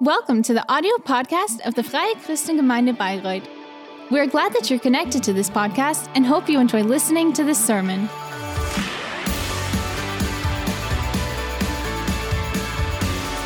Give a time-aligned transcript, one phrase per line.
[0.00, 3.46] Welcome to the audio podcast of the Freie Christengemeinde Bayreuth.
[4.10, 7.64] We're glad that you're connected to this podcast and hope you enjoy listening to this
[7.64, 8.06] sermon.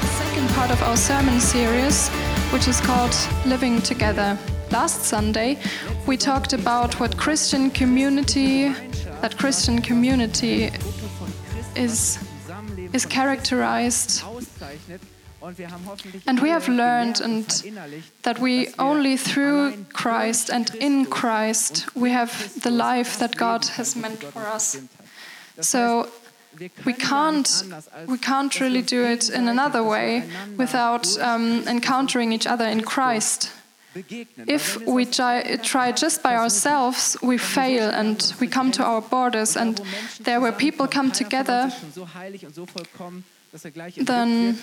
[0.00, 2.08] The second part of our sermon series,
[2.50, 4.38] which is called Living Together.
[4.70, 5.58] Last Sunday,
[6.06, 8.68] we talked about what Christian community,
[9.20, 10.70] that Christian community
[11.76, 12.18] is,
[12.94, 14.24] is characterized.
[16.26, 17.46] And we have learned and
[18.22, 23.96] that we only through Christ and in Christ we have the life that God has
[23.96, 24.78] meant for us.
[25.60, 26.08] So
[26.84, 27.64] we can't
[28.06, 30.22] we can't really do it in another way
[30.56, 33.52] without um, encountering each other in Christ.
[34.46, 39.56] If we try, try just by ourselves, we fail and we come to our borders,
[39.56, 39.80] and
[40.20, 41.72] there where people come together,
[44.06, 44.58] then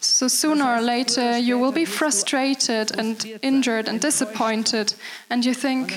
[0.00, 4.94] so sooner or later you will be frustrated and injured and disappointed,
[5.28, 5.92] and you think,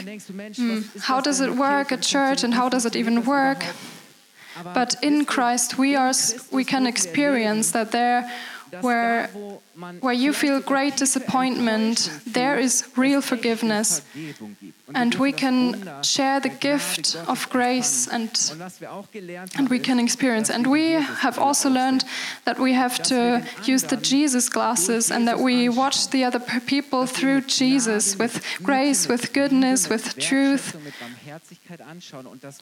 [0.57, 3.63] hmm, how does it work at church and how does it even work?
[4.73, 6.13] But in Christ, we, are,
[6.51, 8.29] we can experience that there
[8.81, 9.29] where,
[10.01, 14.01] where you feel great disappointment, there is real forgiveness.
[14.93, 18.29] And we can share the gift of grace and,
[19.57, 20.51] and we can experience.
[20.51, 22.05] And we have also learned
[22.45, 27.07] that we have to use the Jesus glasses and that we watch the other people
[27.07, 30.77] through Jesus with grace, with goodness, with truth.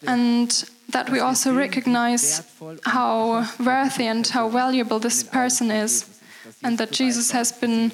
[0.08, 2.42] And that we also recognize
[2.86, 6.21] how worthy and how valuable this person is,
[6.64, 7.92] and that Jesus has been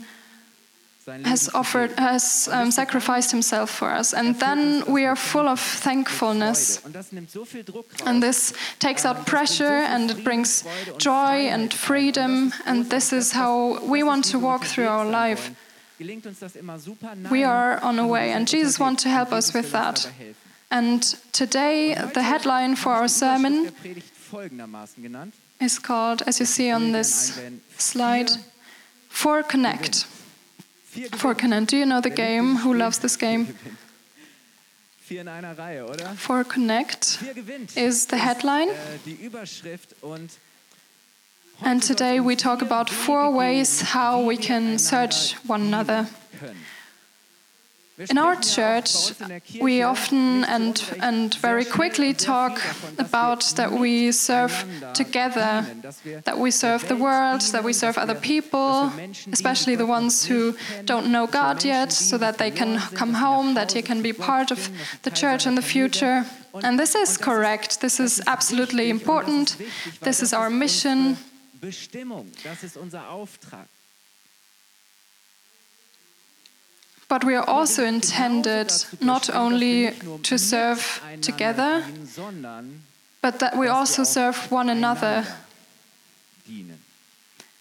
[1.23, 4.13] has offered has um, sacrificed himself for us.
[4.13, 6.81] And then we are full of thankfulness.
[8.05, 10.65] And this takes out pressure and it brings
[10.97, 12.51] joy and freedom.
[12.65, 15.51] And this is how we want to walk through our life.
[17.31, 20.07] We are on a way and jesus wants to help us with that.
[20.69, 23.71] And today, the headline for our sermon
[25.61, 27.39] is called, as you see on this
[27.77, 28.29] slide,
[29.17, 30.05] For Connect.
[31.13, 31.69] For Connect.
[31.71, 32.57] Do you know the game?
[32.57, 33.47] Who loves this game?
[36.15, 37.23] For Connect
[37.75, 38.69] is the headline.
[41.63, 46.05] And today we talk about four ways how we can search one another.
[47.97, 49.11] In our church,
[49.59, 52.61] we often and, and very quickly talk
[52.99, 54.53] about that we serve
[54.93, 55.65] together,
[56.23, 58.91] that we serve the world, that we serve other people,
[59.31, 60.55] especially the ones who
[60.85, 64.51] don't know God yet, so that they can come home, that they can be part
[64.51, 64.69] of
[65.01, 66.23] the church in the future.
[66.53, 67.81] And this is correct.
[67.81, 69.57] This is absolutely important.
[70.01, 71.17] This is our mission.
[77.07, 79.91] But we are also intended not only
[80.23, 81.83] to serve together,
[83.21, 85.25] but that we also serve one another.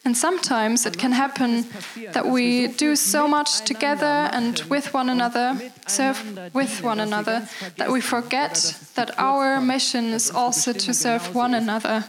[0.04, 1.66] And sometimes it can happen
[2.12, 5.58] that we do so much together and with one another,
[5.88, 11.54] serve with one another, that we forget that our mission is also to serve one
[11.54, 12.04] another.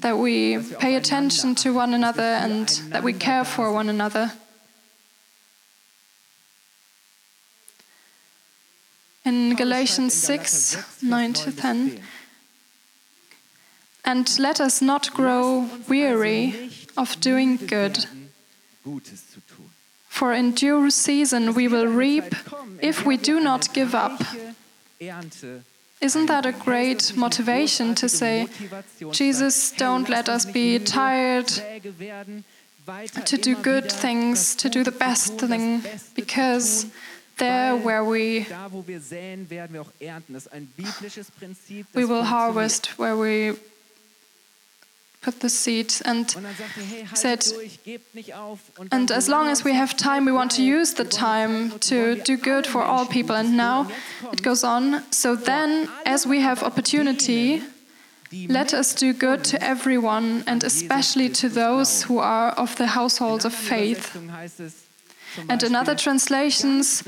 [0.00, 4.32] That we pay attention to one another and that we care for one another.
[9.30, 12.00] In Galatians 6 9 to 10.
[14.04, 18.06] And let us not grow weary of doing good.
[20.08, 22.34] For in due season we will reap
[22.82, 24.20] if we do not give up.
[26.00, 28.48] Isn't that a great motivation to say,
[29.12, 31.48] Jesus, don't let us be tired
[33.24, 35.82] to do good things, to do the best thing,
[36.14, 36.86] because
[37.40, 38.46] there where we
[41.94, 43.56] we will harvest where we
[45.22, 46.30] put the seed and
[47.14, 47.44] said
[48.90, 52.36] and as long as we have time we want to use the time to do
[52.36, 53.36] good for all people.
[53.36, 53.90] and now
[54.32, 55.02] it goes on.
[55.12, 57.62] So then as we have opportunity
[58.48, 63.44] let us do good to everyone and especially to those who are of the households
[63.44, 64.16] of faith
[65.48, 67.02] and in other translations,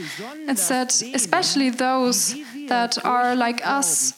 [0.49, 2.35] it said, especially those
[2.69, 4.13] that are like us,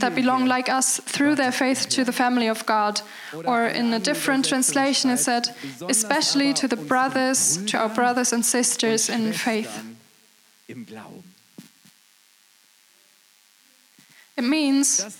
[0.00, 3.00] that belong like us through their faith to the family of God.
[3.44, 5.48] Or in a different translation, it said,
[5.88, 9.84] especially to the brothers, to our brothers and sisters in faith.
[14.36, 15.16] It means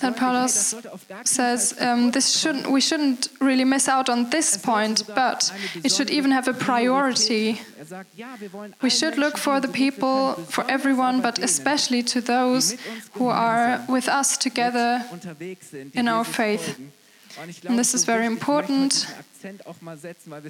[0.00, 0.74] Then Paulus
[1.24, 5.52] says um, this shouldn't, we shouldn't really miss out on this point, but
[5.84, 7.60] it should even have a priority.
[8.82, 12.76] We should look for the people, for everyone, but especially to those
[13.12, 15.04] who are with us together
[15.94, 16.80] in our faith.
[17.66, 19.06] And this is very important.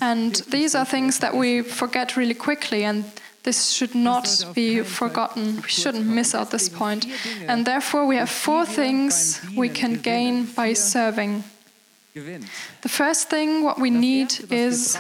[0.00, 3.04] And these are things that we forget really quickly, and
[3.46, 5.62] this should not be forgotten.
[5.62, 7.06] We shouldn't miss out this point.
[7.46, 11.44] And therefore, we have four things we can gain by serving.
[12.14, 14.98] The first thing, what we need is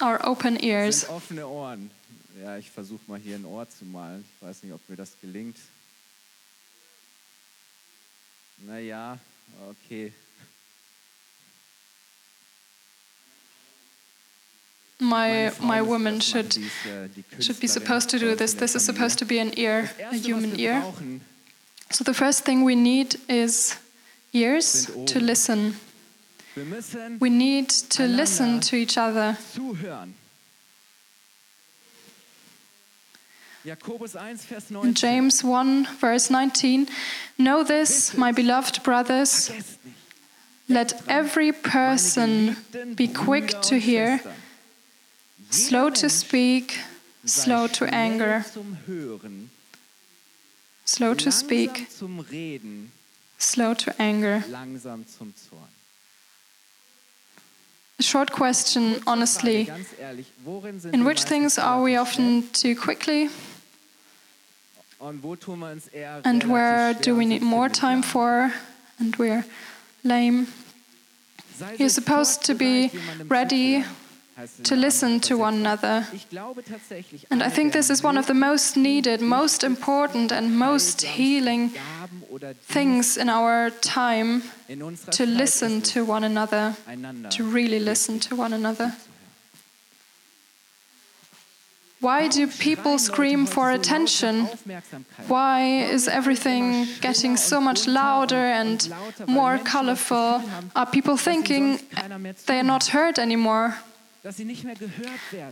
[0.00, 1.06] our open ears.
[2.40, 4.24] Ja, ich versuche mal hier ein Ohr zu malen.
[4.24, 5.56] Ich weiß nicht, ob mir das gelingt.
[8.58, 9.18] Naja,
[9.68, 10.12] okay.
[15.00, 16.58] My, my woman should,
[17.38, 18.54] should be supposed to do this.
[18.54, 20.82] This is supposed to be an ear, a human ear.
[21.90, 23.78] So the first thing we need is
[24.32, 25.76] ears to listen.
[27.20, 29.38] We need to listen to each other.
[34.82, 36.88] In James 1, verse 19,
[37.38, 39.50] Know this, my beloved brothers,
[40.68, 42.56] let every person
[42.94, 44.20] be quick to hear,
[45.50, 46.78] slow to speak,
[47.24, 48.44] slow to anger,
[50.84, 51.88] slow to speak,
[53.38, 54.44] slow to anger.
[58.00, 59.68] A short question, honestly.
[60.92, 63.28] In which things are we often too quickly?
[65.00, 68.52] And where do we need more time for?
[69.00, 69.44] And we're
[70.04, 70.46] lame.
[71.76, 72.90] You're supposed to be
[73.26, 73.84] ready
[74.64, 76.06] to listen to one another.
[77.30, 81.72] And I think this is one of the most needed, most important, and most healing
[82.62, 84.42] things in our time
[85.10, 86.76] to listen to one another,
[87.30, 88.94] to really listen to one another.
[92.00, 94.48] Why do people scream for attention?
[95.26, 98.88] Why is everything getting so much louder and
[99.26, 100.42] more colorful?
[100.76, 101.80] Are people thinking
[102.46, 103.74] they are not heard anymore?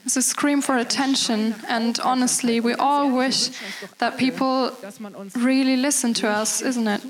[0.05, 3.51] It's a scream for attention, and honestly, we all wish
[3.99, 4.71] that people
[5.35, 7.01] really listen to us, isn't it?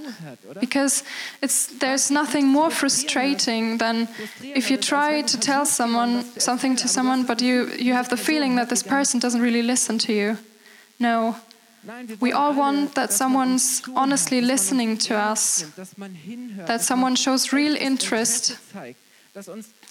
[0.60, 1.02] Because
[1.42, 4.08] it's, there's nothing more frustrating than
[4.42, 8.56] if you try to tell someone something to someone, but you, you have the feeling
[8.56, 10.38] that this person doesn't really listen to you.
[11.00, 11.36] No.
[12.20, 15.64] We all want that someone's honestly listening to us,
[16.66, 18.56] that someone shows real interest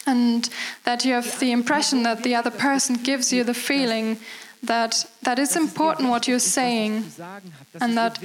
[0.06, 0.50] and
[0.84, 4.18] that you have the impression that the other person gives you the feeling
[4.66, 7.06] that that it's important what you're saying
[7.82, 8.20] and that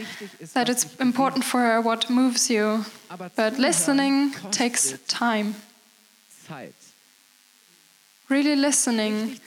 [0.54, 2.84] that it's important for her what moves you.
[3.36, 5.54] But listening takes time.
[8.28, 9.40] Really listening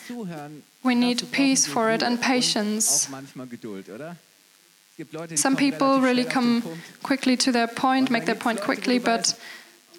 [0.83, 3.09] we need peace for it and patience.
[5.35, 6.63] Some people really come
[7.01, 9.35] quickly to their point make their point quickly but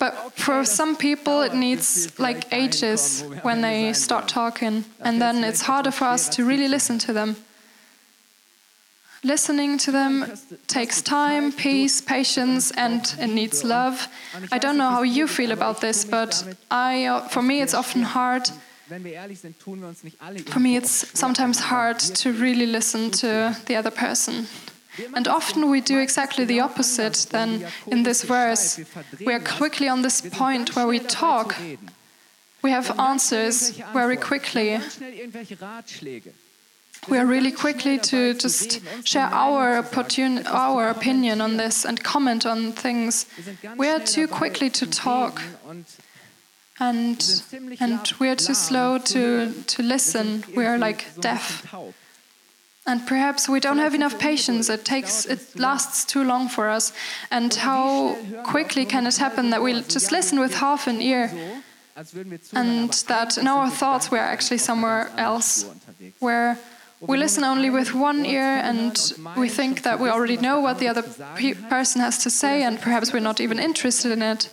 [0.05, 5.63] but for some people, it needs like ages when they start talking, and then it's
[5.63, 7.37] harder for us to really listen to them.
[9.23, 10.27] Listening to them
[10.67, 14.09] takes time, peace, patience, and it needs love.
[14.53, 16.33] I don't know how you feel about this, but
[16.71, 18.51] I, uh, for me, it's often hard.
[18.87, 24.47] For me, it's sometimes hard to really listen to the other person.
[25.15, 28.81] And often we do exactly the opposite than in this verse.
[29.25, 31.57] We are quickly on this point where we talk.
[32.63, 34.81] We have answers very quickly.
[37.09, 42.47] We are really quickly to just share our, opportun- our opinion on this and comment
[42.47, 43.27] on things.
[43.77, 45.43] We are too quickly to talk
[46.81, 47.43] and,
[47.81, 50.45] and we are too slow to, to listen.
[50.57, 51.75] We are like deaf.
[52.87, 54.69] And perhaps we don't have enough patience.
[54.69, 56.93] It takes, it lasts too long for us.
[57.31, 61.31] And how quickly can it happen that we just listen with half an ear,
[62.53, 65.65] and that in our thoughts we're actually somewhere else,
[66.19, 66.59] where
[67.01, 70.89] we listen only with one ear, and we think that we already know what the
[70.89, 71.03] other
[71.37, 74.51] pe person has to say, and perhaps we're not even interested in it,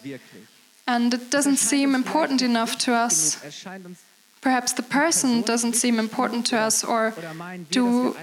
[0.88, 3.38] and it doesn't seem important enough to us.
[4.42, 7.14] Perhaps the person doesn't seem important to us, or
[7.70, 8.16] do,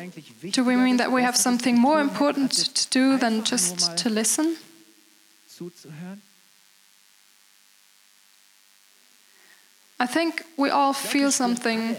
[0.51, 4.57] do we mean that we have something more important to do than just to listen?
[10.01, 11.97] I think we all feel something,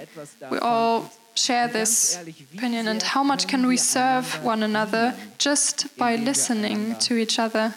[0.51, 2.19] we all share this
[2.53, 7.73] opinion and how much can we serve one another just by listening to each other,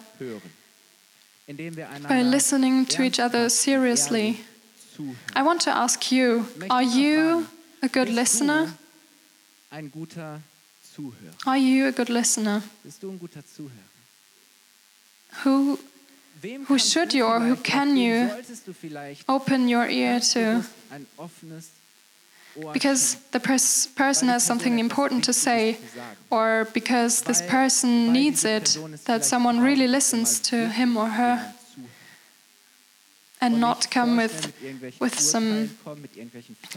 [2.09, 4.41] by listening to each other seriously.
[5.35, 7.47] I want to ask you are you
[7.81, 8.73] a good listener?
[11.47, 12.61] Are you a good listener?
[15.43, 15.79] Who,
[16.67, 18.29] who should you or who can you
[19.27, 20.63] open your ear to?
[22.71, 25.77] Because the pers person has something important to say,
[26.29, 31.53] or because this person needs it, that someone really listens to him or her
[33.43, 34.53] and not come with,
[35.01, 35.69] with, some,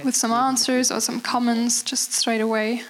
[0.05, 2.83] with some answers or some comments just straight away.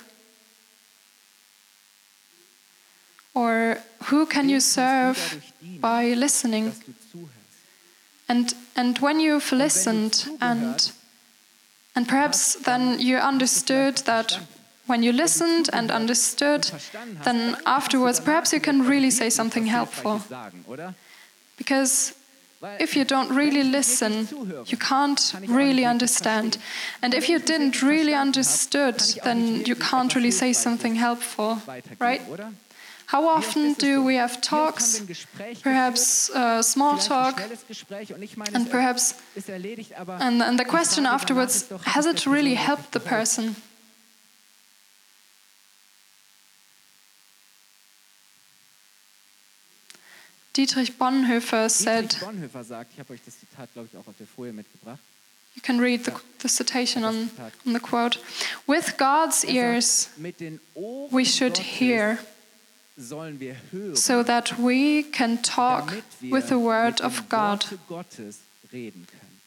[3.34, 5.44] Or who can you serve
[5.78, 6.72] by listening?
[8.30, 10.90] And, and when you've listened and,
[11.94, 14.40] and perhaps then you understood that
[14.86, 16.70] when you listened and understood,
[17.24, 20.22] then afterwards perhaps you can really say something helpful.
[21.58, 22.14] Because
[22.78, 24.28] if you don't really listen,
[24.66, 26.58] you can't really understand.
[27.02, 31.60] And if you didn't really understood, then you can't really say something helpful,
[31.98, 32.22] right?
[33.06, 35.00] How often do we have talks,
[35.62, 37.40] perhaps uh, small talk,
[38.52, 39.14] and perhaps,
[39.46, 43.54] and, and the question afterwards, has it really helped the person?
[50.56, 54.26] Dietrich Bonhoeffer said, Bonhoeffer sagt, ich habe euch das Zitat, glaube ich, auch auf der
[54.26, 54.98] Folie mitgebracht.
[55.54, 57.30] You can read the, the citation on,
[57.66, 58.18] on the quote.
[58.66, 60.10] With God's Er ears,
[61.10, 62.18] we should hear,
[62.98, 67.64] sollen wir hören, so that we can talk with the word of God.
[67.64, 68.38] Worte Gottes
[68.72, 69.40] reden können.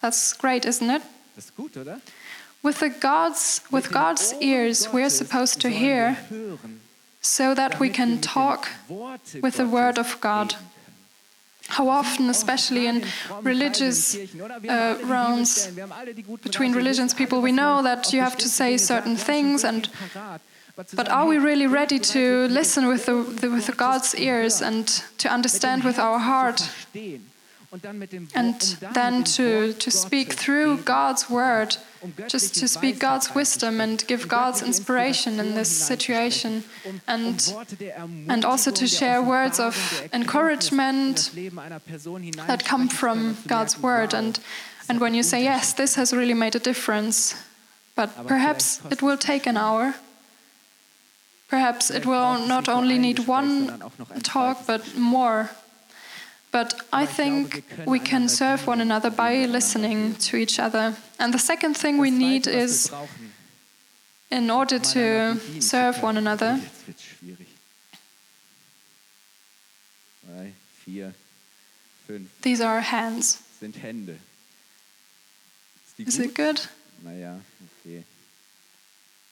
[0.00, 1.02] That's great, isn't it?
[1.34, 2.00] Das ist gut, oder?
[2.62, 6.16] With the God's with God's ears, we're supposed to hear,
[7.20, 8.68] so that we can talk
[9.42, 10.54] with the word of God.
[11.68, 13.04] How often, especially in
[13.42, 15.70] religious uh, rounds
[16.42, 19.88] between religions people, we know that you have to say certain things, and
[20.94, 24.86] but are we really ready to listen with the, the with the God's ears and
[25.18, 26.70] to understand with our heart,
[28.34, 28.60] and
[28.94, 31.76] then to to speak through God's word,
[32.28, 36.64] just to speak God's wisdom and give God's inspiration in this situation,
[37.06, 37.52] and
[38.28, 39.74] and also to share words of
[40.12, 41.30] encouragement
[42.46, 44.14] that come from God's word.
[44.14, 44.38] And,
[44.88, 47.34] and when you say, yes, this has really made a difference,
[47.94, 49.94] but perhaps it will take an hour.
[51.48, 53.80] Perhaps it will not only need one
[54.22, 55.50] talk, but more.
[56.50, 60.96] But I think we can serve one another by listening to each other.
[61.18, 62.90] And the second thing we need is,
[64.30, 67.46] in order to serve one another, Jetzt wird's schwierig.
[70.26, 70.52] Drei,
[70.84, 71.14] vier,
[72.06, 73.38] fünf these are hands.
[73.60, 74.18] sind Hände.
[75.86, 76.68] Ist die Is it good?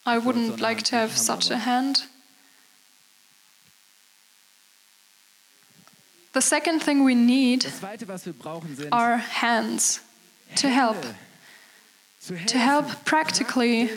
[0.05, 2.07] I wouldn't like to have such a hand.
[6.37, 10.02] The second thing we need Das zweite, was wir brauchen, sind are hands
[10.57, 10.99] to help,
[12.49, 13.88] to help practically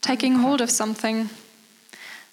[0.00, 1.28] taking hold of something.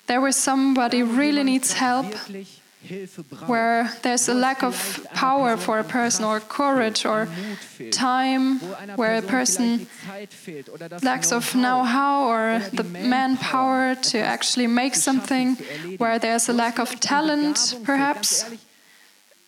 [0.07, 5.57] There where somebody really needs help, wirklich Hilfe braucht, where there's a lack of power
[5.57, 8.59] for a person or courage or an Mut fehlt, time,
[8.95, 12.29] where a Person person vielleicht die Zeit fehlt oder das lacks of Know-how.
[12.29, 15.99] or the manpower to actually make something, schaffen, zu erledigen.
[15.99, 18.45] where there's a lack of um talent, perhaps.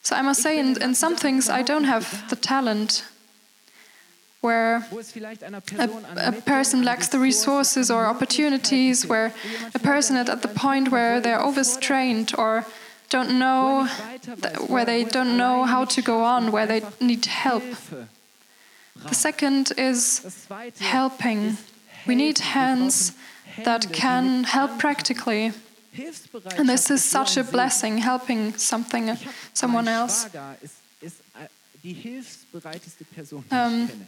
[0.05, 3.03] So I must say, in, in some things, I don't have the talent.
[4.41, 4.85] Where
[5.79, 9.33] a, Person a person lacks the resources or opportunities, where
[9.73, 12.67] a person at, at the point where they're overstrained or
[13.09, 13.87] don't know,
[14.67, 17.63] where er- they don't know how to go on, where they need help.
[19.09, 20.47] The second is
[20.79, 21.57] helping.
[22.05, 23.13] We need hands
[23.63, 25.53] that can help practically.
[26.57, 29.17] And this is such a blessing, helping something,
[29.53, 30.27] someone else.
[30.29, 31.15] Schwager ist, ist
[31.83, 34.07] die hilfsbereiteste Person, die Um, ich kenne.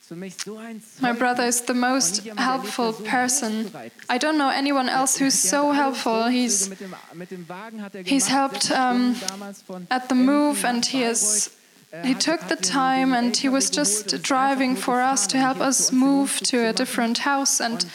[0.00, 2.92] Ist für mich so ein My brother is the most Und jemand, der lebt, helpful
[3.04, 3.66] person.
[4.10, 6.28] I don't know anyone else who's so helpful.
[6.28, 10.08] He's mit dem, mit dem Wagen hat er he's helped, um, Stunden damals von at
[10.08, 11.50] the move and he has
[11.94, 15.60] Er he took the time and he was just driving for us to um help
[15.60, 17.86] us zu uns den move to a different house and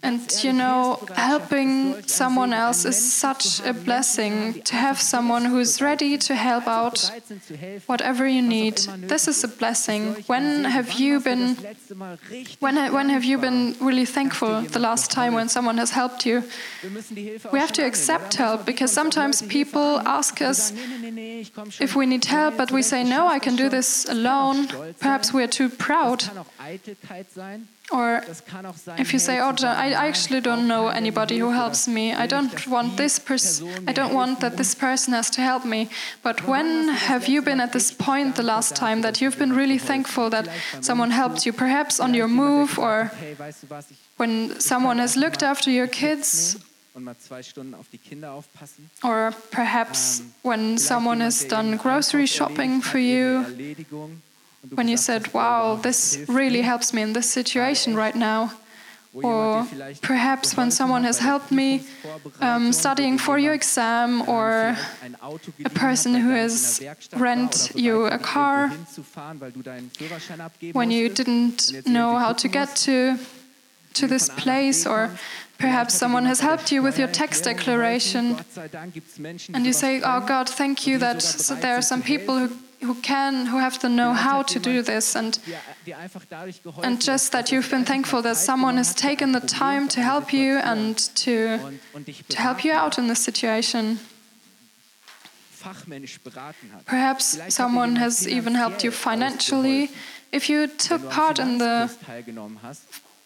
[0.00, 6.16] And you know, helping someone else is such a blessing to have someone who's ready
[6.18, 7.10] to help out
[7.86, 8.76] whatever you need.
[9.08, 10.14] This is a blessing.
[10.28, 11.56] When have you been
[12.60, 16.44] when, when have you been really thankful the last time when someone has helped you?
[17.52, 20.72] We have to accept help because sometimes people ask us
[21.80, 24.68] if we need help, but we say, No, I can do this alone.
[25.00, 26.22] Perhaps we're too proud.
[27.90, 28.22] Or
[28.98, 32.12] if you say, "Oh, I actually don't know anybody who helps me.
[32.12, 33.68] I don't want this person.
[33.88, 35.88] I don't want that this person has to help me."
[36.22, 39.78] But when have you been at this point the last time that you've been really
[39.78, 40.48] thankful that
[40.80, 41.52] someone helped you?
[41.52, 43.10] Perhaps on your move, or
[44.16, 46.56] when someone has looked after your kids,
[49.04, 53.44] or perhaps when someone has done grocery shopping for you
[54.74, 58.52] when you said, Wow, this really helps me in this situation right now.
[59.14, 59.66] Or
[60.02, 61.82] perhaps when someone has helped me
[62.40, 64.76] um, studying for your exam, or
[65.64, 66.82] a person who has
[67.16, 68.70] rent you a car
[70.72, 73.18] when you didn't know how to get to,
[73.94, 75.10] to this place, or
[75.58, 78.36] Perhaps someone has helped you with your tax declaration,
[79.52, 81.18] and you say, "Oh God, thank you that
[81.60, 82.48] there are some people who
[82.80, 85.38] who can, who have the know-how to do this, and
[86.82, 90.58] and just that you've been thankful that someone has taken the time to help you
[90.58, 91.58] and to
[92.28, 93.98] to help you out in this situation.
[96.86, 99.90] Perhaps someone has even helped you financially.
[100.30, 101.90] If you took part in the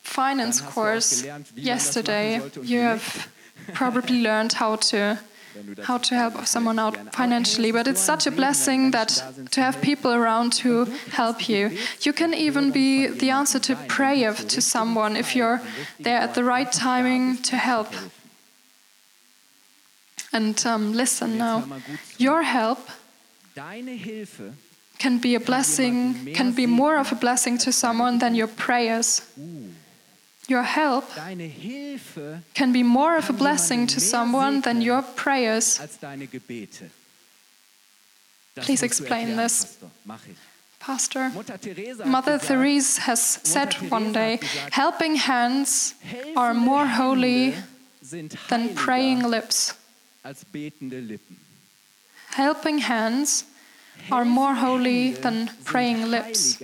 [0.02, 3.28] finance course yesterday, you have
[3.74, 5.18] probably learned how to
[5.82, 7.72] how to help someone out financially.
[7.72, 11.70] But it's such a blessing that to have people around who help you.
[12.00, 15.60] You can even be the answer to prayer to someone if you're
[16.00, 17.88] there at the right timing to help.
[20.32, 21.64] And um, listen now,
[22.16, 22.78] your help
[24.98, 29.22] can be a blessing, can be more of a blessing to someone than your prayers.
[30.52, 31.06] Your help
[32.52, 35.80] can be more of a blessing to someone than your prayers.
[38.56, 39.78] Please explain this.
[40.78, 41.32] Pastor,
[42.04, 44.40] Mother Therese has said one day
[44.72, 45.94] helping hands
[46.36, 47.54] are more holy
[48.50, 49.72] than praying lips.
[52.42, 53.44] Helping hands
[54.10, 56.60] are more holy than praying lips.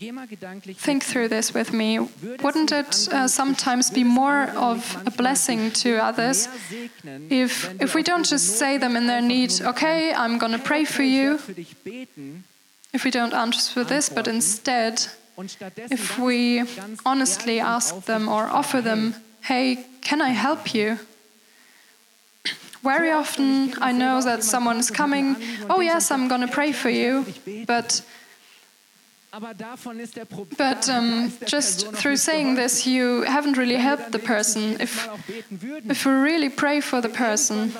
[0.00, 1.98] Think through this with me.
[2.42, 6.48] Wouldn't it uh, sometimes be more of a blessing to others
[7.30, 10.84] if, if we don't just say them in their need, okay, I'm going to pray
[10.84, 11.38] for you,
[12.92, 15.06] if we don't answer for this, but instead,
[15.90, 16.64] if we
[17.06, 20.98] honestly ask them or offer them, hey, can I help you?
[22.82, 25.36] Very often I know that someone is coming,
[25.70, 27.24] oh, yes, I'm going to pray for you,
[27.66, 28.02] but
[30.56, 34.80] but um, just through saying this, you haven't really helped the person.
[34.80, 35.08] If,
[35.60, 37.72] if we really pray for the person,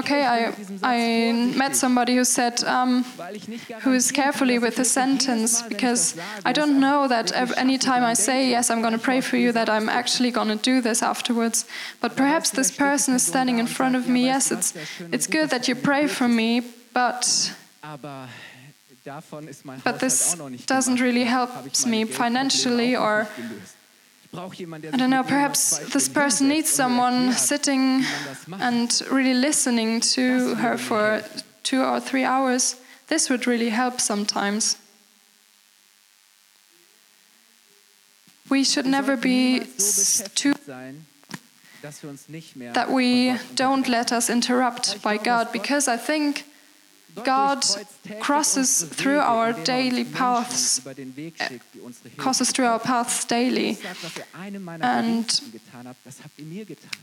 [0.00, 3.04] okay, I, I met somebody who said, um,
[3.82, 8.48] who is carefully with the sentence, because I don't know that any time I say,
[8.48, 11.66] yes, I'm going to pray for you, that I'm actually going to do this afterwards.
[12.00, 14.74] But perhaps this person is standing in front of me, yes, it's,
[15.12, 16.62] it's good that you pray for me,
[16.94, 17.54] but
[19.84, 20.36] but this
[20.66, 21.50] doesn't really help
[21.86, 23.28] me financially or
[24.34, 28.02] I don't know, perhaps this person needs someone sitting
[28.60, 31.22] and really listening to her for
[31.62, 32.76] two or three hours.
[33.08, 34.78] This would really help sometimes.
[38.48, 39.64] We should never be
[40.34, 40.54] too
[42.72, 46.44] that we don't let us interrupt by God because I think
[47.24, 47.64] God
[48.20, 50.80] crosses through our daily paths,
[52.16, 53.78] crosses through our paths daily.
[54.80, 55.40] And,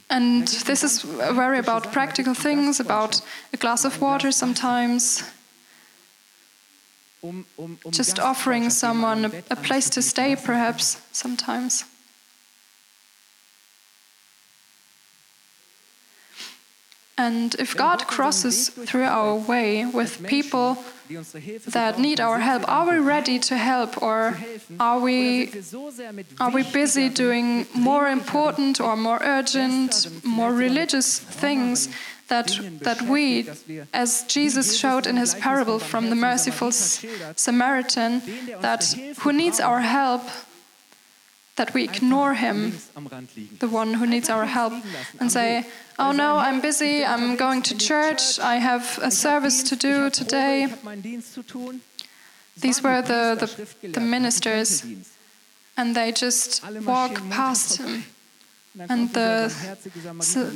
[0.09, 3.21] and this is very about practical things, about
[3.53, 5.23] a glass of water sometimes,
[7.91, 11.83] just offering someone a, a place to stay, perhaps, sometimes.
[17.19, 20.77] And if God crosses through our way with people
[21.67, 24.37] that need our help, are we ready to help or
[24.79, 25.51] are we,
[26.39, 31.89] are we busy doing more important or more urgent, more religious things
[32.29, 33.49] that, that we,
[33.91, 38.21] as Jesus showed in his parable from the merciful Samaritan,
[38.61, 38.83] that
[39.19, 40.21] who needs our help,
[41.59, 42.71] that we ignore him,
[43.59, 44.73] the one who needs our help,
[45.19, 45.65] and say,
[45.99, 50.67] Oh no, I'm busy, I'm going to church, I have a service to do today.
[52.65, 54.85] These were the, the, the ministers,
[55.75, 58.05] and they just walk past him.
[58.77, 59.51] And the,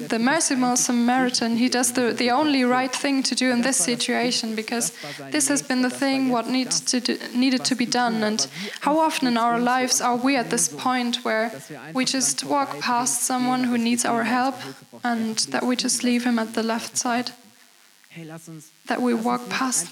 [0.08, 4.56] the merciful Samaritan, he does the, the only right thing to do in this situation
[4.56, 4.94] because
[5.32, 8.24] this has been the thing what needs to do, needed to be done.
[8.24, 8.48] And
[8.82, 11.52] how often in our lives are we at this point where
[11.94, 14.56] we just walk past someone who needs our help
[15.04, 17.32] and that we just leave him at the left side?
[18.86, 19.90] That we walk past.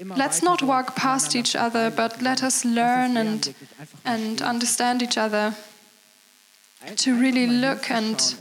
[0.00, 3.52] Let's not walk past each other, but let us learn and,
[4.04, 5.56] and understand each other
[6.96, 8.34] to really look and,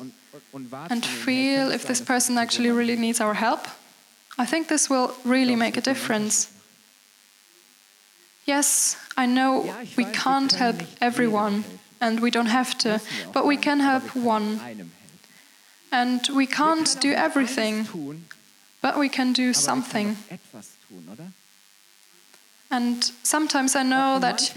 [0.89, 3.67] and feel if this person actually really needs our help.
[4.37, 6.53] I think this will really make a difference.
[8.45, 11.63] Yes, I know we can't help everyone
[11.99, 13.01] and we don't have to,
[13.33, 14.91] but we can help one.
[15.91, 17.87] And we can't do everything,
[18.81, 20.17] but we can do something.
[22.69, 24.53] And sometimes I know that,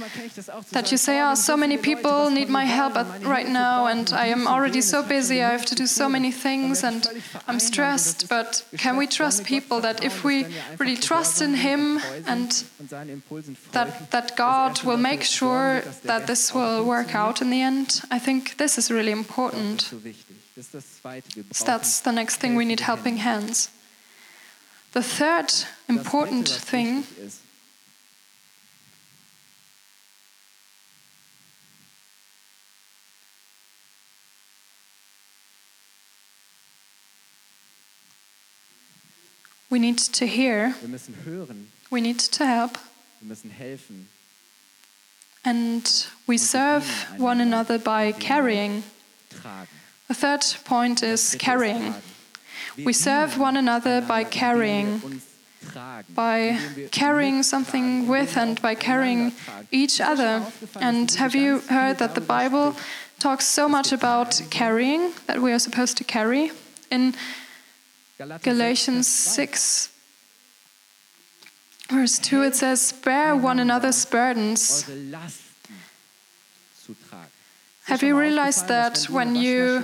[0.73, 4.49] that you say, oh, so many people need my help right now, and I am
[4.49, 7.07] already so busy, I have to do so many things, and
[7.47, 8.29] I'm stressed.
[8.29, 10.45] But can we trust people that if we
[10.79, 12.51] really trust in Him and
[13.71, 18.01] that, that God will make sure that this will work out in the end?
[18.11, 19.83] I think this is really important.
[21.53, 23.71] So that's the next thing we need helping hands.
[24.93, 25.53] The third
[25.89, 27.05] important thing
[39.71, 40.75] We need to hear.
[40.81, 41.69] Wir müssen hören.
[41.91, 42.77] We need to help.
[43.21, 44.09] Wir müssen helfen.
[45.45, 46.85] And we serve
[47.19, 48.83] one another by carrying.
[50.09, 51.95] The third point is carrying.
[52.85, 55.23] We serve one another by carrying,
[56.15, 56.59] by
[56.91, 59.33] carrying something with and by carrying
[59.71, 60.43] each other.
[60.81, 62.75] And have you heard that the Bible
[63.19, 66.51] talks so much about carrying, that we are supposed to carry?
[66.91, 67.15] In
[68.43, 69.91] Galatians 6,
[71.89, 74.85] verse 2, it says, Bear one another's burdens.
[77.85, 79.83] Have you realized that when you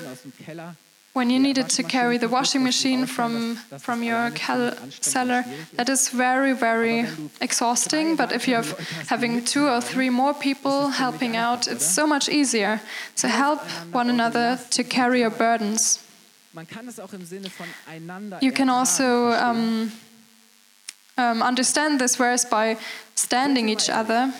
[1.14, 4.30] when you needed to carry the washing machine from from your
[5.00, 5.44] cellar,
[5.76, 7.06] that is very very
[7.40, 8.16] exhausting.
[8.16, 8.64] But if you're
[9.08, 12.80] having two or three more people helping out, it's so much easier.
[13.14, 13.60] So help
[13.92, 16.05] one another to carry your burdens.
[18.40, 19.92] You can also um,
[21.18, 22.76] um, understand this verse by
[23.14, 24.32] standing each other.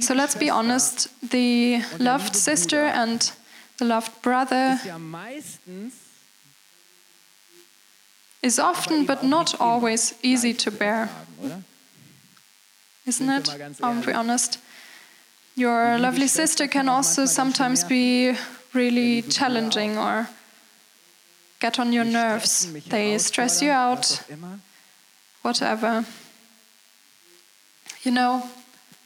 [0.00, 3.32] So let's be honest the loved sister and
[3.78, 4.78] the loved brother
[8.42, 11.08] is often but not always easy to bear.
[13.06, 13.48] Isn't it?
[13.82, 14.58] I'll be honest.
[15.56, 18.34] Your lovely sister can also sometimes be
[18.74, 20.28] really challenging or
[21.62, 24.20] get on your nerves, they stress you out,
[25.42, 26.04] whatever.
[28.02, 28.42] You know,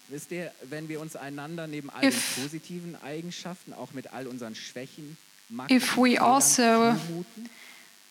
[0.08, 4.54] Wisst ihr, wenn wir uns einander neben all den positiven Eigenschaften, auch mit all unseren
[4.54, 5.16] Schwächen,
[5.68, 6.94] if we also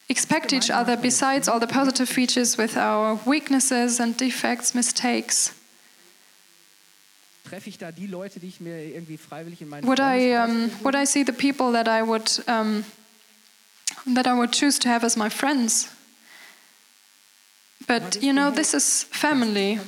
[0.09, 5.53] expect each other besides all the positive features with our weaknesses and defects, mistakes,
[9.83, 12.83] would I, um, would I see the people that I would um,
[14.07, 15.89] that I would choose to have as my friends.
[17.87, 19.79] But you know, this is family.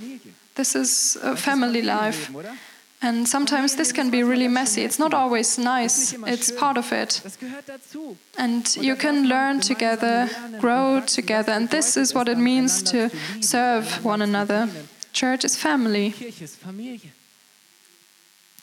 [0.55, 2.31] This is uh, a family life.
[2.99, 4.81] And sometimes this can be really messy.
[4.81, 7.21] It's not always nice, it's part of it.
[8.39, 10.27] And you can learn together,
[10.59, 14.67] grow together, and this is what it means to serve one another.
[15.13, 16.15] Church is family.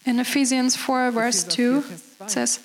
[0.05, 1.85] In Ephesians 4, verse 2,
[2.23, 2.59] it says,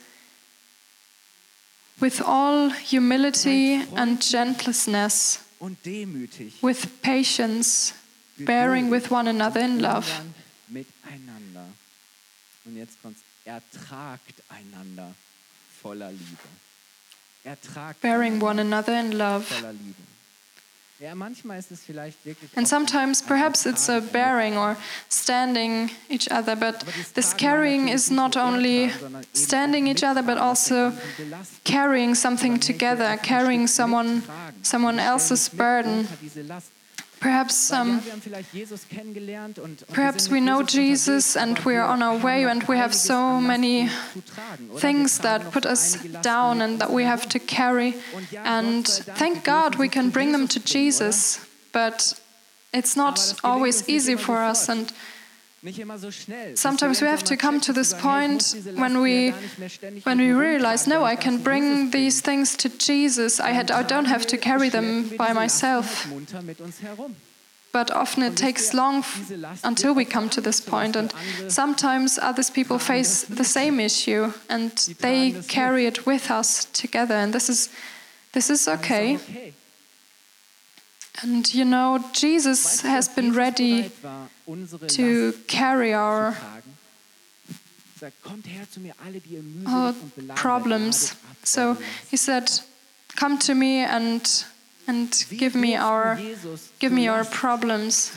[2.00, 5.40] with all humility and gentleness,
[6.62, 7.94] with patience,
[8.38, 10.08] bearing with one another in love.
[12.66, 15.16] Und jetzt kommt's, ertragt einander
[15.82, 16.48] voller Liebe.
[17.44, 19.46] Ertragt bearing one another in love.
[22.56, 24.76] And sometimes perhaps it's a bearing or
[25.08, 26.84] standing each other, but
[27.14, 28.92] this carrying is not only
[29.34, 30.92] standing each other, but also
[31.64, 34.24] carrying something together, carrying someone,
[34.62, 36.08] someone else's burden.
[37.20, 38.02] Perhaps, um,
[39.92, 43.90] perhaps we know Jesus and we are on our way and we have so many
[44.78, 47.96] things that put us down and that we have to carry.
[48.38, 52.20] And thank God we can bring them to Jesus, but
[52.74, 54.70] it's not always easy for us.
[54.70, 54.94] And
[56.56, 59.34] Sometimes we have to come to this point when we
[60.04, 63.40] when we realize, no, I can bring these things to Jesus.
[63.42, 66.08] I had I don't have to carry them by myself.
[67.72, 69.04] But often it takes long
[69.64, 71.14] until we come to this point, and
[71.50, 77.34] sometimes other people face the same issue, and they carry it with us together, and
[77.34, 77.70] this is
[78.32, 79.20] this is okay.
[81.22, 83.92] And you know, Jesus has been ready
[84.88, 86.38] to carry our,
[89.68, 89.94] our
[90.36, 91.16] problems.
[91.44, 91.78] So
[92.10, 92.50] he said,
[93.16, 94.46] Come to me and
[94.88, 96.18] and give me our
[96.80, 98.12] give me our problems.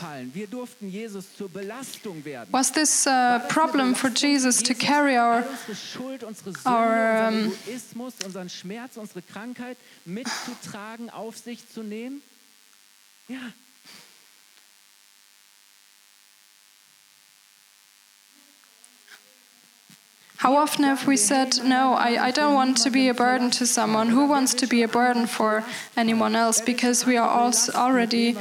[2.51, 5.43] Was this a problem for Jesus to carry our
[6.65, 7.51] our um,
[13.27, 13.37] Ja.
[20.43, 23.65] How often have we said, No, I, I don't want to be a burden to
[23.65, 24.09] someone?
[24.09, 25.63] Who wants to be a burden for
[25.95, 26.59] anyone else?
[26.59, 28.35] Because we are also already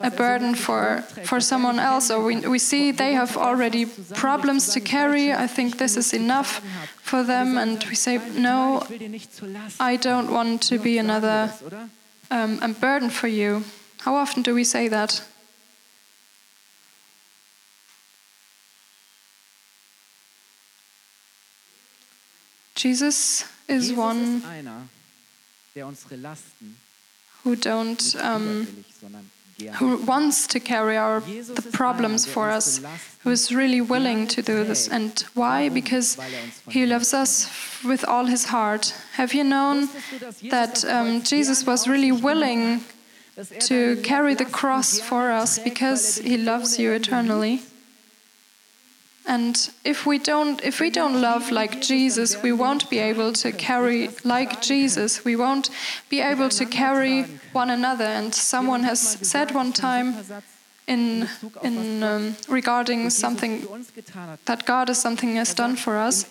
[0.00, 4.80] a burden for, for someone else, or we, we see they have already problems to
[4.80, 5.32] carry.
[5.32, 6.62] I think this is enough
[7.02, 8.86] for them, and we say, No,
[9.80, 11.52] I don't want to be another
[12.30, 13.64] um, a burden for you.
[14.00, 15.22] How often do we say that?
[22.74, 24.40] Jesus is one
[27.42, 28.84] who don't um,
[29.74, 32.80] who wants to carry our the problems for us,
[33.24, 34.88] who is really willing to do this.
[34.88, 35.68] And why?
[35.68, 36.16] Because
[36.68, 37.50] he loves us
[37.84, 38.94] with all his heart.
[39.14, 39.88] Have you known
[40.50, 42.84] that um, Jesus was really willing
[43.60, 47.62] to carry the cross for us because he loves you eternally?
[49.26, 53.52] And if we don't if we don't love like Jesus, we won't be able to
[53.52, 55.22] carry like Jesus.
[55.22, 55.68] We won't
[56.08, 58.06] be able to carry one another.
[58.06, 60.14] And someone has said one time
[60.86, 61.28] in
[61.62, 63.68] in um, regarding something
[64.46, 66.24] that God is something has done for us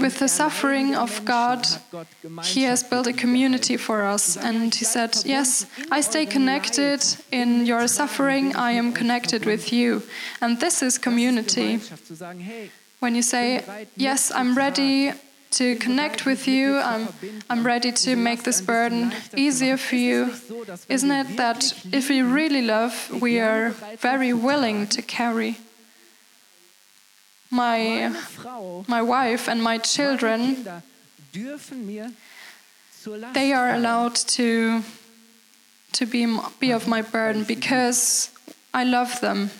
[0.00, 1.66] with the suffering of God,
[2.44, 4.36] He has built a community for us.
[4.36, 10.02] And He said, Yes, I stay connected in your suffering, I am connected with you.
[10.40, 11.80] And this is community.
[13.00, 15.12] When you say, Yes, I'm ready
[15.50, 17.08] to connect with you, I'm,
[17.48, 20.34] I'm ready to make this burden easier for you,
[20.88, 25.56] isn't it that if we really love, we are very willing to carry?
[27.50, 28.12] My,
[28.86, 30.66] my wife and my children,
[33.32, 34.82] they are allowed to,
[35.92, 36.26] to be,
[36.60, 38.30] be of my burden because
[38.74, 39.50] I love them.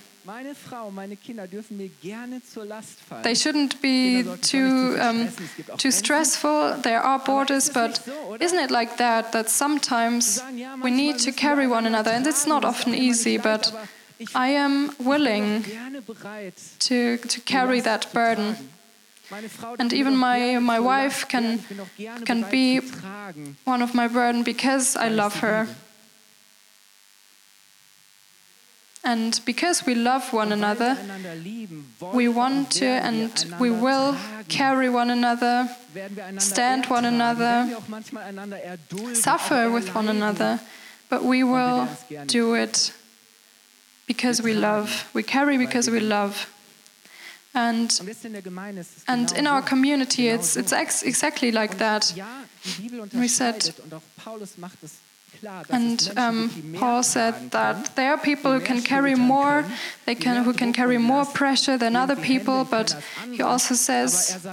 [3.22, 5.28] They shouldn't be too um,
[5.78, 6.76] too stressful.
[6.82, 8.06] There are borders, but
[8.38, 9.32] isn't it like that?
[9.32, 10.42] That sometimes
[10.82, 13.38] we need to carry one another, and it's not often easy.
[13.38, 13.72] But
[14.34, 15.64] I am willing
[16.80, 18.56] to, to carry that burden.
[19.78, 21.60] And even my, my wife can,
[22.24, 22.80] can be
[23.64, 25.68] one of my burden because I love her.
[29.04, 30.96] And because we love one another,
[32.12, 34.16] we want to and we will
[34.48, 35.68] carry one another,
[36.38, 37.70] stand one another,
[39.14, 40.60] suffer with one another,
[41.08, 41.88] but we will
[42.26, 42.92] do it
[44.08, 45.08] because we love.
[45.14, 46.52] We carry because we love.
[47.54, 47.90] And,
[49.08, 52.12] and in our community, it's, it's ex exactly like that.
[53.14, 53.74] We said,
[55.70, 59.64] and um, Paul said that there are people who can carry more,
[60.04, 62.96] they can who can carry more pressure than other people, but
[63.30, 64.46] he also says,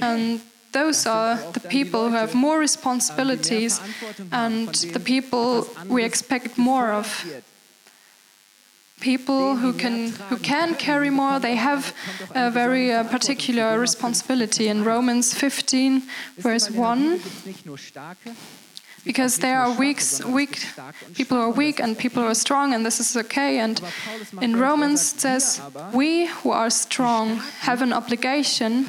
[0.00, 0.40] and
[0.72, 3.80] those are the people who have more responsibilities
[4.32, 7.06] and the people we expect more of
[9.00, 11.94] people who can who can carry more they have
[12.34, 16.02] a very uh, particular responsibility in romans 15
[16.38, 17.20] verse 1
[19.08, 20.66] because there are weaks, weak
[21.14, 23.58] people who are weak and people who are strong, and this is okay.
[23.58, 23.80] And
[24.42, 25.60] in Romans it says,
[25.94, 28.86] "We who are strong have an obligation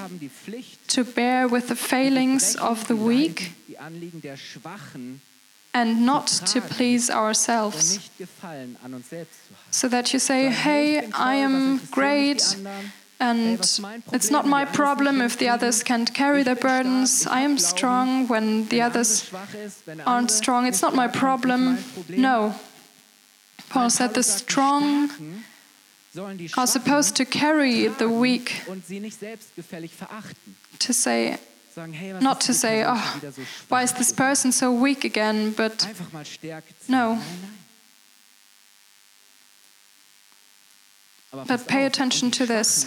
[0.88, 3.52] to bear with the failings of the weak."
[5.74, 8.10] And not to please ourselves.
[9.72, 12.56] So that you say, hey, I am great,
[13.20, 13.60] and
[14.12, 17.28] it's not my problem if the others can't carry their burdens.
[17.28, 19.32] I am strong when the others
[20.08, 20.66] aren't strong.
[20.66, 21.78] It's not my problem.
[22.10, 22.56] No.
[23.70, 25.12] Paul said the strong
[26.58, 28.64] are supposed to carry the weak.
[30.80, 31.38] To say,
[32.22, 33.20] not to say, oh,
[33.70, 35.52] why is this person so weak again?
[35.52, 35.88] But
[36.88, 37.20] no.
[41.32, 42.86] But pay attention to this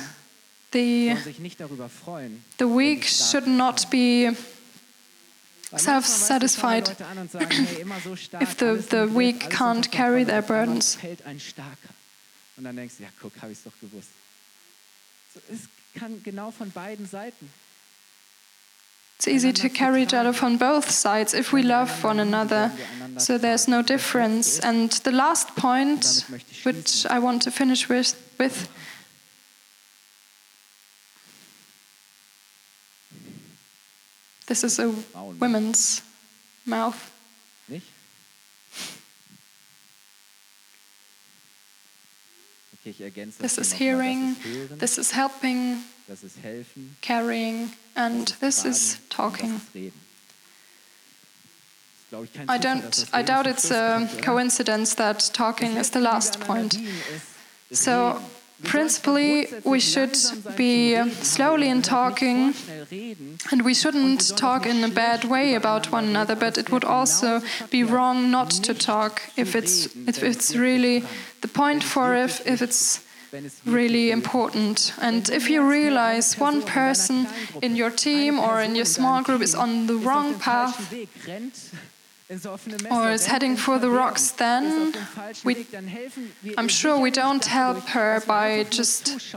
[0.73, 1.15] the,
[2.59, 4.31] the weak should not be
[5.77, 6.89] self satisfied
[8.41, 10.99] if the, the weak can't carry their burdens.
[12.57, 14.11] Und dann denkst du, ja, guck, habe ich es doch gewusst.
[15.51, 17.51] es kann genau von beiden Seiten.
[19.23, 22.73] It's easy to carry each other from both sides if we love one another,
[23.19, 24.59] so there's no difference.
[24.59, 26.25] And the last point,
[26.65, 28.69] which I want to finish with, with
[34.49, 34.93] This is a
[35.39, 36.03] woman's
[36.67, 37.13] mouth.
[37.69, 37.87] Nicht?
[42.75, 44.35] Okay, ich ergänze this is hearing,
[44.81, 45.85] this is helping, das ist helfen,
[47.01, 49.61] carrying, and this is talking.
[52.49, 53.05] I don't.
[53.13, 56.77] I doubt it's a coincidence that talking is the last point.
[57.71, 58.21] So
[58.65, 60.17] Principally, we should
[60.57, 62.55] be slowly in talking,
[63.51, 66.37] and we shouldn't talk in a bad way about one another.
[66.37, 71.05] But it would also be wrong not to talk if it's if it's really
[71.41, 73.05] the point for if if it's
[73.65, 74.93] really important.
[75.01, 77.27] And if you realize one person
[77.63, 80.93] in your team or in your small group is on the wrong path,
[82.91, 84.95] or is heading for the rocks, then
[85.45, 85.67] we,
[86.57, 89.35] I'm sure we don't help her by just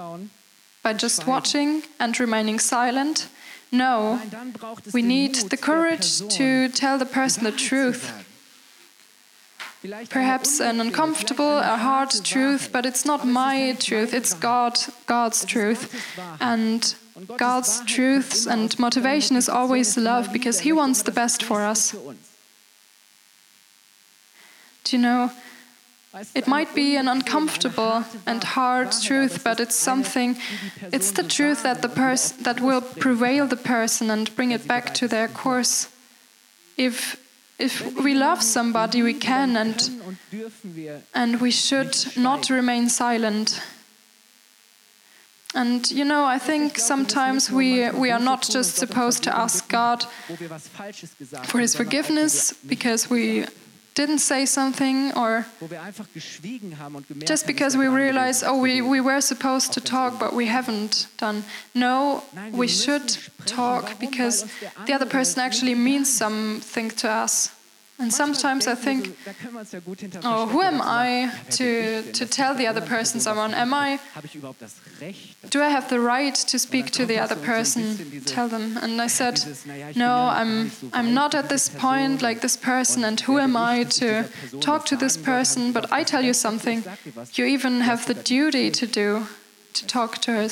[0.83, 3.27] by just watching and remaining silent.
[3.71, 4.21] No,
[4.93, 8.24] we need the courage to tell the person the truth.
[10.09, 15.93] Perhaps an uncomfortable, a hard truth, but it's not my truth, it's God, God's truth.
[16.39, 16.95] And
[17.37, 21.95] God's truths and motivation is always love because He wants the best for us.
[24.83, 25.31] Do you know?
[26.33, 30.37] It might be an uncomfortable and hard truth, but it's something.
[30.93, 34.93] It's the truth that the person that will prevail the person and bring it back
[34.95, 35.89] to their course.
[36.77, 37.17] If
[37.57, 39.89] if we love somebody, we can and
[41.13, 43.61] and we should not remain silent.
[45.53, 50.05] And you know, I think sometimes we we are not just supposed to ask God
[51.43, 53.45] for His forgiveness because we
[53.95, 55.45] didn't say something or
[57.25, 61.43] just because we realize, oh, we, we were supposed to talk, but we haven't done.
[61.73, 64.45] No, we should talk because
[64.85, 67.54] the other person actually means something to us.
[67.97, 69.17] And sometimes I think,
[70.23, 73.53] oh, who am I to, to tell the other person someone?
[73.53, 73.99] Am I,
[75.49, 78.77] do I have the right to speak to the other person, tell them?
[78.77, 79.41] And I said,
[79.95, 84.25] no, I'm, I'm not at this point like this person, and who am I to
[84.59, 85.71] talk to this person?
[85.71, 86.83] But I tell you something,
[87.33, 89.27] you even have the duty to do,
[89.73, 90.49] to talk to her.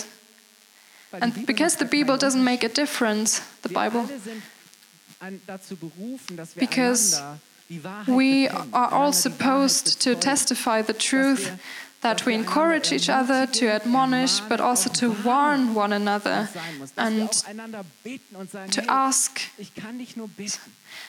[1.12, 4.08] And because the Bible doesn't make a difference, the Bible,
[6.58, 7.22] because
[8.08, 11.60] we are all supposed to testify the truth,
[12.04, 16.50] that we encourage each other to admonish, but also to warn one another
[16.98, 17.32] and
[18.72, 19.42] to ask.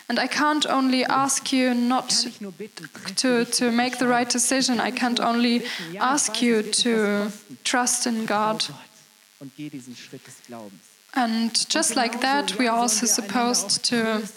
[0.09, 2.11] And I can't only ask you not
[3.16, 5.62] to, to make the right decision, I can't only
[5.98, 7.31] ask you to
[7.64, 8.64] trust in God.
[11.16, 14.29] And just like that, we are also supposed to,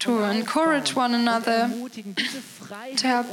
[0.00, 1.68] to encourage one another,
[2.96, 3.26] to help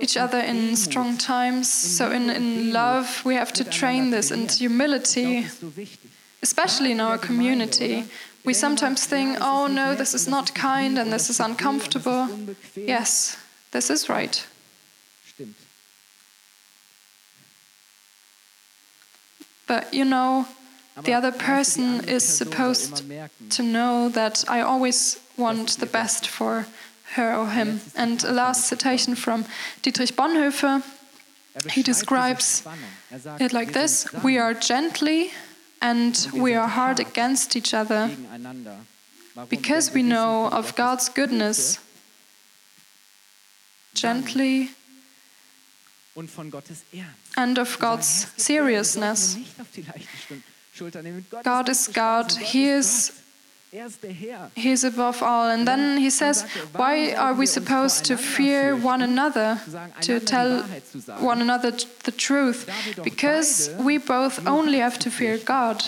[0.00, 1.72] each other in strong times.
[1.72, 5.46] So, in, in love, we have to train this and humility,
[6.42, 8.04] especially in our community.
[8.44, 12.28] We sometimes think, oh no, this is not kind and this is uncomfortable.
[12.74, 13.38] Yes,
[13.70, 14.44] this is right.
[19.66, 20.46] But you know,
[21.02, 23.04] the other person is supposed
[23.50, 26.66] to know that I always want the best for
[27.14, 27.80] her or him.
[27.96, 29.44] And a last citation from
[29.82, 30.82] Dietrich Bonhoeffer.
[31.56, 32.64] Er He describes.
[33.12, 35.30] Er it like this We are gently
[35.80, 38.10] and we are hard against each other
[39.48, 41.78] because we know of God's goodness.
[43.94, 44.70] Gently
[46.16, 47.36] und von Gottes Ernst.
[47.36, 48.66] and of God's Herr, es gibt
[48.96, 49.24] Dinge,
[49.76, 50.53] die dürfen wir seriousness.
[50.80, 51.26] Nicht auf die leichte Schul- Schulter nehmen.
[51.30, 52.32] Gott God is God.
[52.38, 53.12] He is.
[53.72, 54.50] Er ist der Herr.
[54.54, 55.50] He is above all.
[55.50, 56.44] And then he says,
[56.74, 59.58] Why are we supposed to fear one another,
[60.02, 60.62] to tell
[61.18, 61.72] one another
[62.04, 62.68] the truth?
[63.02, 65.82] Because we both only have to fear God.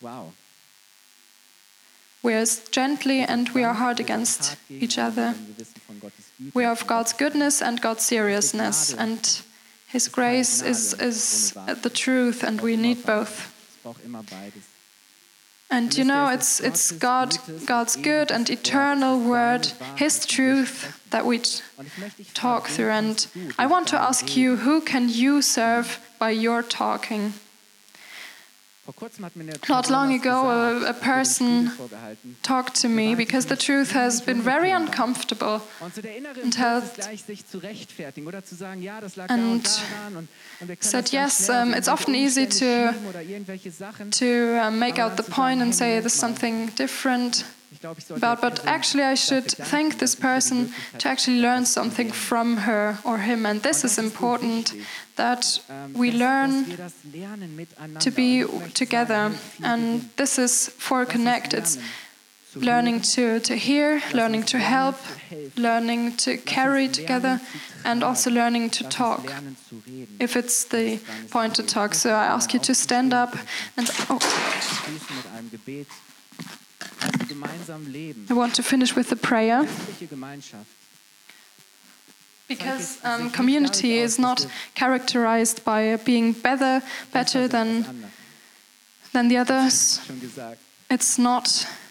[0.00, 0.32] Wow.
[2.24, 5.34] We are gently and we are hard against each other.
[5.34, 8.92] Wenn wir wissen von Gottes Güte, We are of God's goodness and God's seriousness.
[8.94, 9.20] And
[9.92, 13.52] His grace is, is the truth, and we need both.
[15.70, 17.36] And you know, it's, it's God,
[17.66, 21.40] God's good and eternal word, His truth that we
[22.34, 22.90] talk through.
[22.90, 23.26] And
[23.58, 27.32] I want to ask you who can you serve by your talking?
[29.68, 31.70] Not long ago, a, a person
[32.42, 35.60] talked to me because the truth has been very uncomfortable.
[35.80, 39.00] Und so der innere and held- ist gleich, sich zu rechtfertigen oder zu sagen, ja,
[39.00, 40.16] das lag And da und daran.
[40.16, 40.28] Und,
[40.60, 44.10] und wir können said, yes, um, it's often easy to- schieben oder irgendwelche Sachen.
[44.10, 48.26] To uh, make out the point and say there's something different Ich glaube, ich sollte
[48.26, 51.64] about, but actually, I should thank this dass ich mir die person to actually learn
[51.64, 53.46] something from her or him.
[53.46, 54.74] And this is important
[55.16, 57.98] that ähm, we learn dass wir das lernen miteinander.
[58.00, 59.30] to be Und ich möchte together.
[59.62, 61.54] And this is for connect.
[61.54, 61.78] It's
[62.54, 64.96] learning to, to hear, learning to help,
[65.56, 67.40] learning to carry together,
[67.84, 69.24] and also learning to talk.
[69.24, 70.16] lernen zu reden.
[70.20, 71.00] If it's the
[71.30, 71.94] point to talk.
[71.94, 73.34] So I ask you to stand up
[73.78, 74.18] and oh,
[78.30, 79.66] I want to finish with a prayer.
[82.48, 86.82] Because um, community is not characterized by being better,
[87.12, 87.86] better than,
[89.12, 90.00] than the others.
[90.90, 91.44] It's not.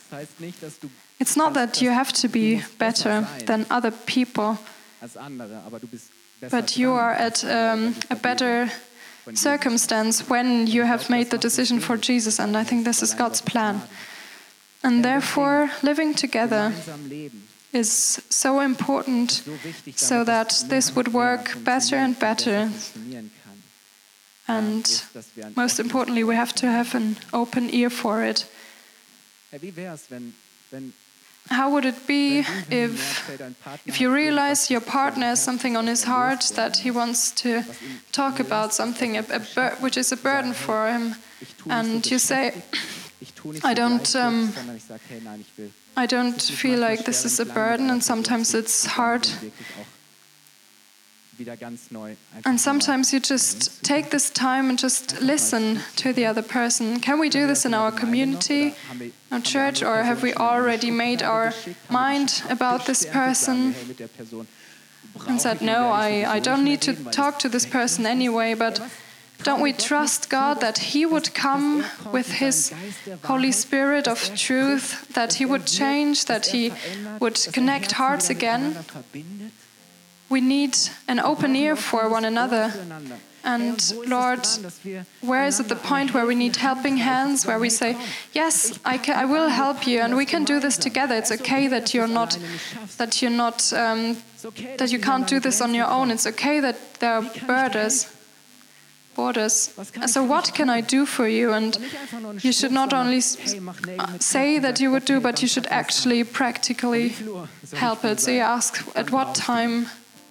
[0.09, 0.89] Das heißt nicht, dass du
[1.21, 4.57] It's not that you have to be better than other people,
[5.01, 6.09] als andere, aber du bist
[6.39, 8.71] besser but you are at um, a better
[9.35, 13.39] circumstance when you have made the decision for Jesus, and I think this is God's
[13.39, 13.81] plan.
[14.83, 16.73] And therefore, living together
[17.71, 22.65] is so important so wichtig, so damit that this would work better and better.
[22.65, 23.63] besser funktionieren kann.
[24.47, 28.23] And ist, dass wir ein most importantly, we have to have an open ear for
[28.23, 28.47] it.
[29.51, 30.33] Hey, wie wär's, wenn,
[30.71, 30.93] wenn,
[31.49, 34.13] How would it be wenn du, wenn du if, merkst, hey, dein Partner if you
[34.13, 37.63] realize your partner has something on his heart that he wants to
[38.11, 42.09] talk about something a, a which is a burden for him, ich tu nicht and
[42.09, 42.53] you say,
[43.21, 46.07] beschäftigt, ich tu nicht I don't, um, sondern ich sag, hey, nein, ich will I
[46.07, 49.27] don't feel like this is a burden, and sometimes it's hard.
[52.45, 56.99] And sometimes you just take this time and just listen to the other person.
[56.99, 58.73] Can we do this in our community,
[59.31, 61.53] our church, or have we already made our
[61.89, 63.73] mind about this person?
[65.27, 68.79] and said, no, I, I don't need to talk to this person anyway, but
[69.43, 72.73] don't we trust God that He would come with His
[73.23, 76.71] Holy Spirit of truth, that He would change, that He
[77.19, 78.85] would connect hearts again?
[80.29, 80.77] We need
[81.07, 82.71] an open ear for one another.
[83.43, 84.47] And Lord,
[85.21, 87.97] where is it the point where we need helping hands, where we say,
[88.33, 91.15] Yes, I, can, I will help you, and we can do this together.
[91.15, 92.37] It's okay that you're not,
[92.97, 94.17] that you're not, um,
[94.77, 96.11] that you can't do this on your own.
[96.11, 98.13] It's okay that there are borders.
[99.21, 99.55] Borders.
[100.07, 101.53] So what can I do for you?
[101.53, 101.77] And
[102.41, 103.21] you should not only
[104.19, 107.13] say that you would do, but you should actually practically
[107.75, 108.19] help it.
[108.19, 109.85] So you ask, at what time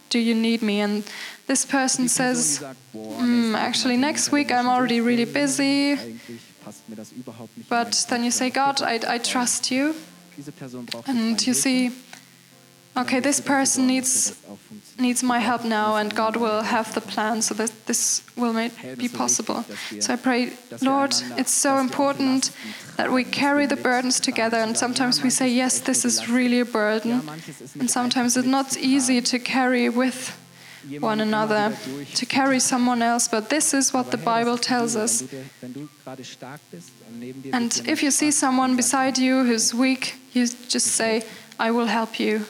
[0.09, 0.80] do you need me?
[0.80, 1.05] And
[1.47, 2.64] this person says,
[2.95, 5.97] mm, actually, next week I'm already really busy.
[7.68, 9.95] But then you say, God, I, I trust you.
[11.07, 11.93] And you see,
[12.97, 14.34] okay, this person needs
[15.01, 18.55] needs my help now, and God will have the plan so that this will
[18.96, 19.64] be possible.
[19.98, 22.51] So I pray, Lord, it's so important
[22.96, 26.64] that we carry the burdens together, and sometimes we say, yes, this is really a
[26.64, 27.22] burden,
[27.78, 30.36] and sometimes it's not easy to carry with
[31.01, 31.76] one another,
[32.14, 35.22] to carry someone else, but this is what the Bible tells us.
[37.53, 41.22] And if you see someone beside you who's weak, you just say,
[41.59, 42.46] I will help you.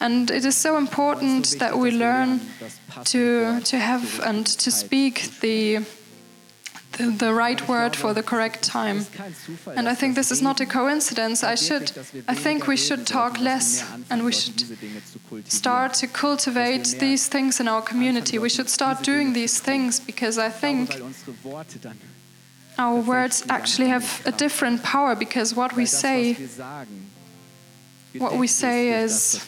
[0.00, 2.40] And it is so important that we learn
[3.04, 5.78] to, to have and to speak the,
[6.98, 9.06] the, the right word for the correct time.
[9.74, 11.42] And I think this is not a coincidence.
[11.42, 11.92] I should
[12.28, 14.62] I think we should talk less and we should
[15.48, 18.38] start to cultivate these things in our community.
[18.38, 20.94] We should start doing these things because I think
[22.78, 26.36] our words actually have a different power because what we say
[28.18, 29.44] what we say is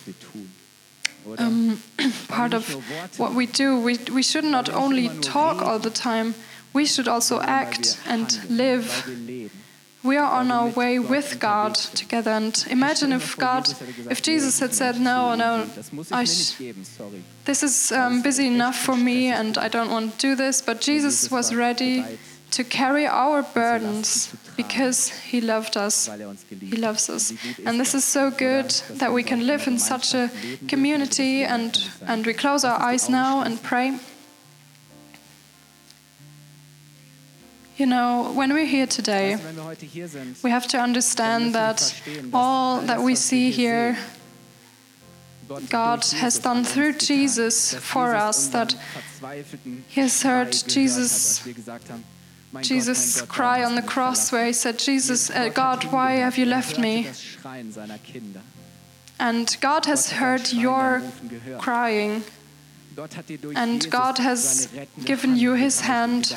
[1.38, 1.82] um,
[2.28, 2.68] part of
[3.18, 3.80] what we do.
[3.80, 6.34] We, we should not only talk all the time,
[6.72, 9.06] we should also act and live.
[10.04, 12.30] We are on our way with God together.
[12.30, 13.68] And imagine if God,
[14.08, 15.66] if Jesus had said, No, no,
[17.44, 20.80] this is um, busy enough for me and I don't want to do this, but
[20.80, 22.04] Jesus was ready
[22.50, 26.08] to carry our burdens because he loved us.
[26.60, 27.32] He loves us.
[27.64, 30.30] And this is so good that we can live in such a
[30.66, 33.98] community and, and we close our eyes now and pray.
[37.76, 39.36] You know, when we're here today,
[40.42, 41.94] we have to understand that
[42.34, 43.96] all that we see here,
[45.70, 48.74] God has done through Jesus for us, that
[49.86, 51.46] He has heard Jesus
[52.62, 56.78] Jesus' cry on the cross, where he said, Jesus, uh, God, why have you left
[56.78, 57.06] me?
[59.20, 61.02] And God has heard your
[61.58, 62.22] crying,
[63.54, 64.68] and God has
[65.04, 66.36] given you his hand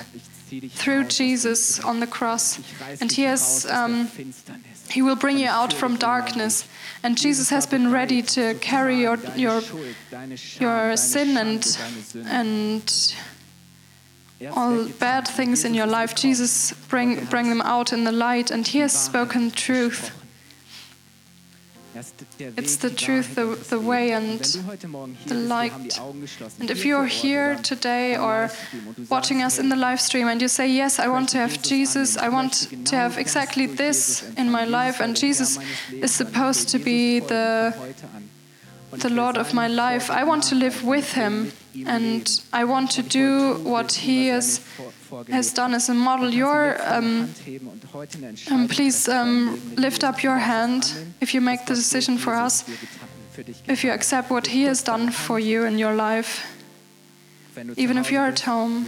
[0.69, 2.59] through Jesus on the cross,
[2.99, 3.65] and he has.
[3.65, 4.09] Um,
[4.89, 6.67] he will bring you out from darkness,
[7.03, 9.61] and Jesus has been ready to carry your your
[10.59, 11.77] your sin and
[12.25, 13.15] and
[14.49, 18.67] all bad things in your life, Jesus bring, bring them out in the light, and
[18.67, 20.17] He has spoken truth.
[21.93, 24.39] It's the truth, the, the way, and
[25.25, 25.99] the light.
[26.59, 28.49] And if you're here today or
[29.09, 32.15] watching us in the live stream and you say, Yes, I want to have Jesus,
[32.17, 35.59] I want to have exactly this in my life, and Jesus
[35.91, 37.75] is supposed to be the
[38.91, 40.09] the Lord of my life.
[40.09, 41.51] I want to live with Him
[41.85, 44.61] and I want to do what He has,
[45.29, 46.29] has done as a model.
[46.33, 47.29] Your, um,
[48.49, 52.65] um, please um, lift up your hand if you make the decision for us,
[53.67, 56.45] if you accept what He has done for you in your life.
[57.75, 58.87] Even if you're at home,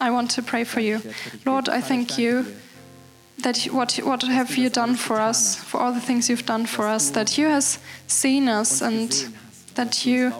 [0.00, 1.00] I want to pray for you.
[1.46, 2.46] Lord, I thank you
[3.46, 6.84] that what what have you done for us for all the things you've done for
[6.96, 7.78] us that you has
[8.08, 9.10] seen us and
[9.76, 10.32] that you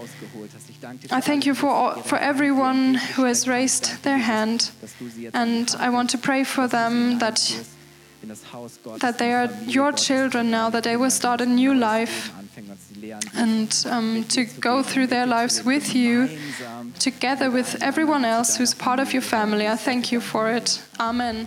[1.10, 4.70] I thank you for all, for everyone who has raised their hand.
[5.32, 7.38] And I want to pray for them that
[8.98, 12.32] that they are your children now that they will start a new life
[13.34, 16.28] and um, to go through their lives with you
[16.98, 19.66] together with everyone else who's part of your family.
[19.68, 20.82] I thank you for it.
[20.98, 21.46] Amen